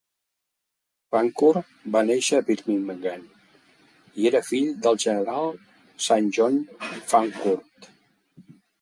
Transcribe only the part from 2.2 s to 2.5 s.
a